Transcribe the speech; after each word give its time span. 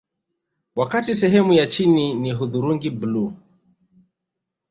Wakati 0.75 1.15
sehemu 1.15 1.53
ya 1.53 1.67
chini 1.67 2.13
ni 2.13 2.31
hudhurungi 2.31 2.89
bluu 2.89 3.33